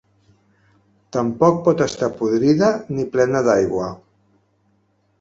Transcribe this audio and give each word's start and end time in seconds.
Tampoc 1.17 1.61
pot 1.69 1.85
estar 1.87 2.11
podrida 2.23 2.73
ni 2.97 3.09
plena 3.15 3.47
d'aigua. 3.51 3.95